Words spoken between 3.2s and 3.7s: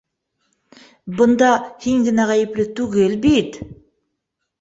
бит...